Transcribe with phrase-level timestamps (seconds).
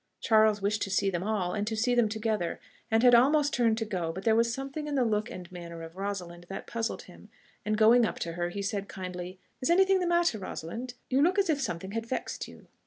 [0.19, 2.59] Charles wished to see them all, and to see them together,
[2.89, 5.83] and had almost turned to go; but there was something in the look and manner
[5.83, 7.29] of Rosalind that puzzled him,
[7.63, 10.95] and going up to her, he said kindly, "Is anything the matter, Rosalind?
[11.11, 12.65] You look as if something had vexed you."